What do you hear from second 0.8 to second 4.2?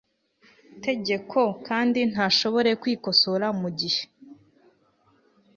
tegeko kandi ntashobore kwikosora mu gihe